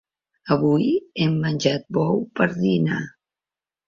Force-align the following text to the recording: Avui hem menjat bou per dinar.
Avui 0.53 0.85
hem 1.25 1.35
menjat 1.43 1.85
bou 1.97 2.23
per 2.39 2.47
dinar. 2.63 3.03